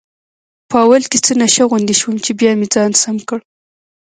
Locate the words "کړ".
3.29-3.39